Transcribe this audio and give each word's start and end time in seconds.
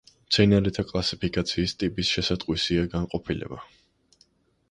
მცენარეთა 0.27 0.83
კლასიფიკაციისას 0.91 1.75
ტიპის 1.83 2.13
შესატყვისია 2.15 2.85
განყოფილება. 2.95 3.59